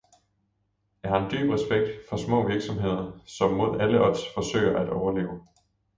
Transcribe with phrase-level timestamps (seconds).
[1.03, 5.43] Jeg har dyb respekt for små virksomheder, som imod alle odds forsøger at overleve.